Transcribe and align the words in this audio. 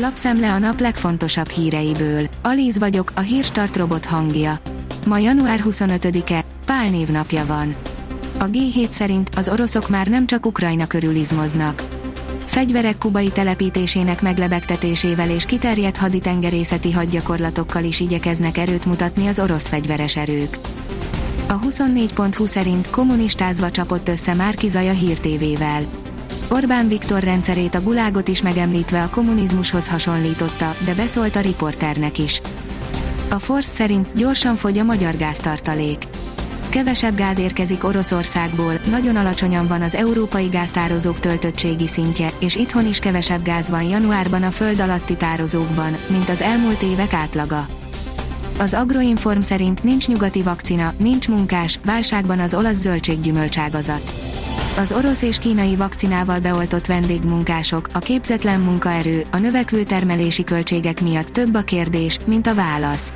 Lapszemle 0.00 0.52
a 0.52 0.58
nap 0.58 0.80
legfontosabb 0.80 1.48
híreiből. 1.48 2.26
Alíz 2.42 2.78
vagyok, 2.78 3.12
a 3.14 3.20
hírstart 3.20 3.76
robot 3.76 4.04
hangja. 4.04 4.58
Ma 5.06 5.18
január 5.18 5.60
25-e, 5.64 6.44
Pál 6.66 6.90
névnapja 6.90 7.46
van. 7.46 7.74
A 8.38 8.44
G7 8.44 8.90
szerint 8.90 9.30
az 9.36 9.48
oroszok 9.48 9.88
már 9.88 10.06
nem 10.06 10.26
csak 10.26 10.46
Ukrajna 10.46 10.86
körül 10.86 11.14
izmoznak. 11.14 11.82
Fegyverek 12.44 12.98
kubai 12.98 13.30
telepítésének 13.30 14.22
meglebegtetésével 14.22 15.30
és 15.30 15.44
kiterjedt 15.44 15.96
haditengerészeti 15.96 16.92
hadgyakorlatokkal 16.92 17.84
is 17.84 18.00
igyekeznek 18.00 18.56
erőt 18.56 18.86
mutatni 18.86 19.26
az 19.26 19.38
orosz 19.38 19.68
fegyveres 19.68 20.16
erők. 20.16 20.58
A 21.48 21.58
24.20 21.58 22.46
szerint 22.46 22.90
kommunistázva 22.90 23.70
csapott 23.70 24.08
össze 24.08 24.34
Márki 24.34 24.68
Zaja 24.68 24.92
hírtévével. 24.92 25.82
Orbán 26.50 26.88
Viktor 26.88 27.22
rendszerét 27.22 27.74
a 27.74 27.82
gulágot 27.82 28.28
is 28.28 28.42
megemlítve 28.42 29.02
a 29.02 29.08
kommunizmushoz 29.08 29.88
hasonlította, 29.88 30.74
de 30.84 30.94
beszólt 30.94 31.36
a 31.36 31.40
riporternek 31.40 32.18
is. 32.18 32.40
A 33.30 33.38
Force 33.38 33.70
szerint 33.70 34.08
gyorsan 34.14 34.56
fogy 34.56 34.78
a 34.78 34.84
magyar 34.84 35.16
gáztartalék. 35.16 35.98
Kevesebb 36.68 37.16
gáz 37.16 37.38
érkezik 37.38 37.84
Oroszországból, 37.84 38.80
nagyon 38.90 39.16
alacsonyan 39.16 39.66
van 39.66 39.82
az 39.82 39.94
európai 39.94 40.46
gáztározók 40.46 41.18
töltöttségi 41.18 41.86
szintje, 41.86 42.30
és 42.38 42.56
itthon 42.56 42.86
is 42.86 42.98
kevesebb 42.98 43.44
gáz 43.44 43.70
van 43.70 43.82
januárban 43.82 44.42
a 44.42 44.50
föld 44.50 44.80
alatti 44.80 45.16
tározókban, 45.16 45.96
mint 46.06 46.28
az 46.28 46.42
elmúlt 46.42 46.82
évek 46.82 47.12
átlaga. 47.12 47.66
Az 48.58 48.74
Agroinform 48.74 49.40
szerint 49.40 49.82
nincs 49.82 50.08
nyugati 50.08 50.42
vakcina, 50.42 50.92
nincs 50.96 51.28
munkás, 51.28 51.78
válságban 51.84 52.38
az 52.38 52.54
olasz 52.54 52.78
zöldséggyümölcságazat. 52.78 54.27
Az 54.78 54.92
orosz 54.92 55.22
és 55.22 55.38
kínai 55.38 55.76
vakcinával 55.76 56.38
beoltott 56.38 56.86
vendégmunkások, 56.86 57.88
a 57.92 57.98
képzetlen 57.98 58.60
munkaerő, 58.60 59.24
a 59.30 59.36
növekvő 59.36 59.82
termelési 59.82 60.44
költségek 60.44 61.02
miatt 61.02 61.26
több 61.26 61.54
a 61.54 61.60
kérdés, 61.60 62.18
mint 62.24 62.46
a 62.46 62.54
válasz. 62.54 63.14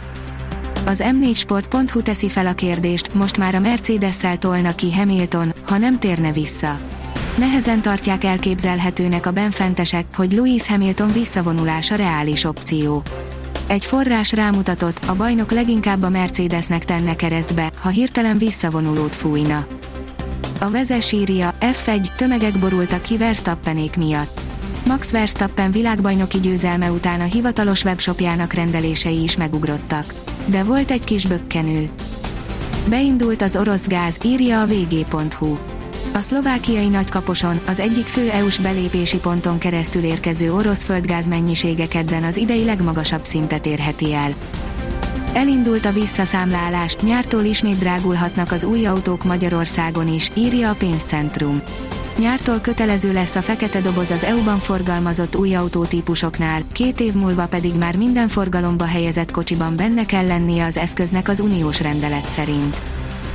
Az 0.87 1.05
m4sport.hu 1.05 2.03
teszi 2.03 2.29
fel 2.29 2.47
a 2.47 2.53
kérdést, 2.53 3.15
most 3.15 3.39
már 3.39 3.55
a 3.55 3.61
Mercedes-szel 3.61 4.39
tolna 4.39 4.75
ki 4.75 4.95
Hamilton, 4.95 5.53
ha 5.67 5.79
nem 5.79 5.99
térne 5.99 6.33
vissza. 6.33 6.79
Nehezen 7.37 7.83
tartják 7.83 8.25
elképzelhetőnek 8.25 9.27
a 9.27 9.31
benfentesek, 9.31 10.05
hogy 10.15 10.33
Lewis 10.33 10.69
Hamilton 10.69 11.13
visszavonulása 11.13 11.95
reális 11.95 12.45
opció. 12.45 13.03
Egy 13.67 13.85
forrás 13.85 14.33
rámutatott, 14.33 15.01
a 15.07 15.15
bajnok 15.15 15.53
leginkább 15.53 16.03
a 16.03 16.09
Mercedesnek 16.09 16.85
tenne 16.85 17.17
keresztbe, 17.17 17.73
ha 17.81 17.89
hirtelen 17.89 18.39
visszavonulót 18.39 19.15
fújna. 19.15 19.67
A 20.63 20.71
vezes 20.71 21.13
írja, 21.13 21.55
F1, 21.61 22.15
tömegek 22.17 22.59
borultak 22.59 23.03
ki 23.03 23.17
Verstappenék 23.17 23.97
miatt. 23.97 24.41
Max 24.87 25.11
Verstappen 25.11 25.71
világbajnoki 25.71 26.41
győzelme 26.41 26.91
után 26.91 27.21
a 27.21 27.25
hivatalos 27.25 27.85
webshopjának 27.85 28.53
rendelései 28.53 29.23
is 29.23 29.37
megugrottak. 29.37 30.15
De 30.47 30.65
volt 30.65 30.91
egy 30.91 31.05
kis 31.05 31.27
bökkenő. 31.27 31.91
Beindult 32.89 33.43
az 33.43 33.57
orosz 33.57 33.87
gáz, 33.87 34.19
írja 34.25 34.61
a 34.61 34.67
vg.hu. 34.67 35.57
A 36.13 36.19
szlovákiai 36.19 36.89
nagykaposon, 36.89 37.61
az 37.67 37.79
egyik 37.79 38.07
fő 38.07 38.31
EU-s 38.31 38.59
belépési 38.59 39.19
ponton 39.19 39.59
keresztül 39.59 40.03
érkező 40.03 40.53
orosz 40.53 40.85
földgáz 40.85 41.29
mennyisége 41.29 41.89
kedden 41.89 42.23
az 42.23 42.37
idei 42.37 42.65
legmagasabb 42.65 43.25
szintet 43.25 43.67
érheti 43.67 44.15
el. 44.15 44.35
Elindult 45.35 45.85
a 45.85 45.93
visszaszámlálás, 45.93 46.97
nyártól 46.97 47.45
ismét 47.45 47.79
drágulhatnak 47.79 48.53
az 48.53 48.65
új 48.65 48.87
autók 48.87 49.25
Magyarországon 49.25 50.09
is, 50.09 50.31
írja 50.35 50.71
a 50.71 50.75
pénzcentrum. 50.75 51.63
Nyártól 52.19 52.59
kötelező 52.59 53.13
lesz 53.13 53.35
a 53.35 53.43
fekete 53.43 53.81
doboz 53.81 54.11
az 54.11 54.25
EU-ban 54.25 54.59
forgalmazott 54.59 55.37
új 55.37 55.55
autótípusoknál, 55.55 56.63
két 56.73 57.01
év 57.01 57.13
múlva 57.13 57.47
pedig 57.47 57.75
már 57.75 57.97
minden 57.97 58.29
forgalomba 58.29 58.85
helyezett 58.85 59.31
kocsiban 59.31 59.77
benne 59.77 60.07
kell 60.07 60.27
lennie 60.27 60.65
az 60.65 60.77
eszköznek 60.77 61.29
az 61.29 61.41
uniós 61.41 61.81
rendelet 61.81 62.29
szerint. 62.29 62.83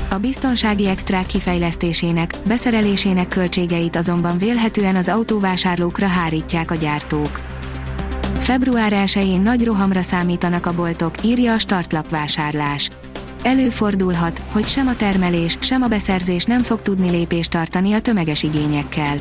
A 0.09 0.17
biztonsági 0.17 0.88
extrák 0.88 1.26
kifejlesztésének, 1.26 2.33
beszerelésének 2.45 3.27
költségeit 3.27 3.95
azonban 3.95 4.38
vélhetően 4.38 4.95
az 4.95 5.10
autóvásárlókra 5.10 6.08
hárítják 6.08 6.71
a 6.71 6.76
gyártók. 6.76 7.57
Február 8.39 8.93
1-én 8.95 9.42
nagy 9.42 9.64
rohamra 9.64 10.02
számítanak 10.02 10.65
a 10.65 10.73
boltok, 10.73 11.23
írja 11.23 11.53
a 11.53 11.59
startlap 11.59 12.09
vásárlás. 12.09 12.89
Előfordulhat, 13.43 14.42
hogy 14.52 14.67
sem 14.67 14.87
a 14.87 14.95
termelés, 14.95 15.58
sem 15.59 15.81
a 15.81 15.87
beszerzés 15.87 16.43
nem 16.43 16.64
fog 16.64 16.81
tudni 16.81 17.09
lépést 17.09 17.52
tartani 17.52 17.93
a 17.93 17.99
tömeges 17.99 18.43
igényekkel. 18.43 19.17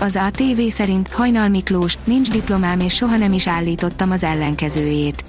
Az 0.00 0.16
ATV 0.16 0.60
szerint 0.68 1.14
Hajnal 1.14 1.48
Miklós, 1.48 1.98
nincs 2.04 2.30
diplomám 2.30 2.80
és 2.80 2.94
soha 2.94 3.16
nem 3.16 3.32
is 3.32 3.46
állítottam 3.46 4.10
az 4.10 4.24
ellenkezőjét. 4.24 5.24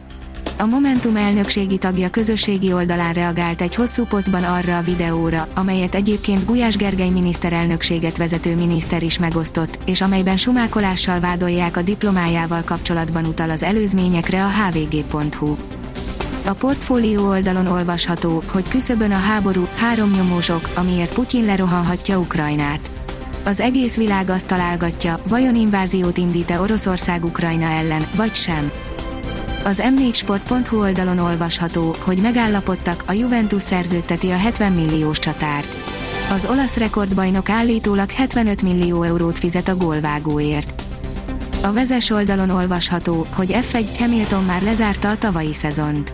A 0.62 0.66
Momentum 0.66 1.16
elnökségi 1.16 1.78
tagja 1.78 2.10
közösségi 2.10 2.74
oldalán 2.74 3.14
reagált 3.14 3.62
egy 3.62 3.76
hosszú 3.76 4.04
posztban 4.04 4.44
arra 4.44 4.78
a 4.78 4.82
videóra, 4.82 5.48
amelyet 5.56 5.96
egyébként 5.96 6.46
Gulyás 6.46 6.76
Gergely 6.76 7.10
miniszterelnökséget 7.10 8.18
vezető 8.18 8.56
miniszter 8.56 9.04
is 9.04 9.20
megosztott, 9.20 9.80
és 9.86 10.02
amelyben 10.02 10.38
sumákolással 10.38 11.20
vádolják 11.20 11.78
a 11.78 11.82
diplomájával 11.82 12.62
kapcsolatban 12.66 13.26
utal 13.26 13.50
az 13.50 13.64
előzményekre 13.64 14.44
a 14.44 14.48
hvg.hu. 14.48 15.56
A 16.46 16.54
portfólió 16.54 17.28
oldalon 17.28 17.68
olvasható, 17.68 18.44
hogy 18.52 18.70
küszöbön 18.70 19.12
a 19.12 19.18
háború, 19.18 19.68
három 19.76 20.12
nyomósok, 20.12 20.70
amiért 20.76 21.14
Putyin 21.14 21.46
lerohanhatja 21.46 22.18
Ukrajnát. 22.18 22.92
Az 23.46 23.60
egész 23.60 23.96
világ 23.96 24.30
azt 24.30 24.48
találgatja, 24.48 25.20
vajon 25.28 25.56
inváziót 25.56 26.18
indít-e 26.18 26.60
Oroszország 26.60 27.26
Ukrajna 27.26 27.66
ellen, 27.66 28.08
vagy 28.16 28.36
sem. 28.36 28.72
Az 29.64 29.84
m4sport.hu 29.96 30.80
oldalon 30.80 31.20
olvasható, 31.20 31.96
hogy 32.00 32.18
megállapodtak, 32.18 33.04
a 33.08 33.12
Juventus 33.12 33.62
szerződteti 33.62 34.32
a 34.32 34.38
70 34.38 34.72
milliós 34.72 35.20
csatárt. 35.20 35.76
Az 36.32 36.46
olasz 36.46 36.78
rekordbajnok 36.78 37.50
állítólag 37.50 38.12
75 38.12 38.64
millió 38.64 39.04
eurót 39.04 39.40
fizet 39.40 39.68
a 39.68 39.76
gólvágóért. 39.76 40.84
A 41.64 41.74
vezes 41.74 42.10
oldalon 42.10 42.50
olvasható, 42.50 43.26
hogy 43.34 43.56
F1 43.72 43.90
Hamilton 44.00 44.44
már 44.44 44.62
lezárta 44.62 45.10
a 45.10 45.18
tavalyi 45.18 45.54
szezont. 45.54 46.14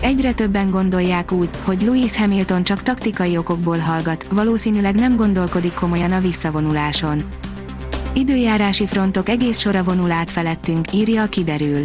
Egyre 0.00 0.32
többen 0.32 0.70
gondolják 0.70 1.32
úgy, 1.32 1.48
hogy 1.64 1.82
Lewis 1.82 2.16
Hamilton 2.16 2.62
csak 2.62 2.82
taktikai 2.82 3.36
okokból 3.36 3.78
hallgat, 3.78 4.26
valószínűleg 4.30 4.94
nem 4.94 5.16
gondolkodik 5.16 5.74
komolyan 5.74 6.12
a 6.12 6.20
visszavonuláson. 6.20 7.22
Időjárási 8.14 8.86
frontok 8.86 9.28
egész 9.28 9.58
sora 9.58 9.82
vonul 9.82 10.10
át 10.10 10.30
felettünk, 10.30 10.92
írja 10.92 11.22
a 11.22 11.26
kiderül. 11.26 11.82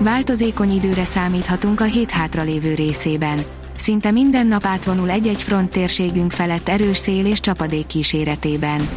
Változékony 0.00 0.70
időre 0.70 1.04
számíthatunk 1.04 1.80
a 1.80 1.84
hét 1.84 2.10
hátralévő 2.10 2.74
részében. 2.74 3.42
Szinte 3.76 4.10
minden 4.10 4.46
nap 4.46 4.64
átvonul 4.64 5.10
egy-egy 5.10 5.42
front 5.42 5.70
térségünk 5.70 6.32
felett 6.32 6.68
erős 6.68 6.96
szél 6.96 7.26
és 7.26 7.40
csapadék 7.40 7.86
kíséretében. 7.86 8.88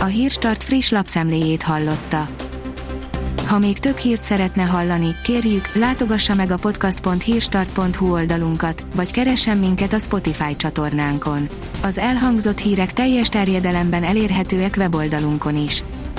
A 0.00 0.04
Hírstart 0.04 0.62
friss 0.62 0.90
lapszemléjét 0.90 1.62
hallotta. 1.62 2.28
Ha 3.46 3.58
még 3.58 3.78
több 3.78 3.96
hírt 3.96 4.22
szeretne 4.22 4.62
hallani, 4.62 5.16
kérjük, 5.22 5.72
látogassa 5.74 6.34
meg 6.34 6.50
a 6.50 6.56
podcast.hírstart.hu 6.56 8.12
oldalunkat, 8.12 8.84
vagy 8.94 9.10
keressen 9.10 9.58
minket 9.58 9.92
a 9.92 9.98
Spotify 9.98 10.56
csatornánkon. 10.56 11.48
Az 11.82 11.98
elhangzott 11.98 12.58
hírek 12.58 12.92
teljes 12.92 13.28
terjedelemben 13.28 14.04
elérhetőek 14.04 14.74
weboldalunkon 14.78 15.56
is. 15.56 15.84